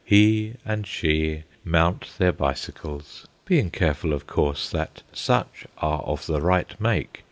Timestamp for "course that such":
4.25-5.65